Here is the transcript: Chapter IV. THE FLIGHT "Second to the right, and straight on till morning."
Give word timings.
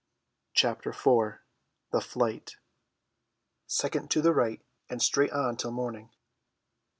Chapter 0.55 0.89
IV. 0.89 1.41
THE 1.91 2.01
FLIGHT 2.01 2.55
"Second 3.67 4.09
to 4.09 4.23
the 4.23 4.33
right, 4.33 4.63
and 4.89 4.99
straight 4.99 5.31
on 5.31 5.57
till 5.57 5.69
morning." 5.69 6.09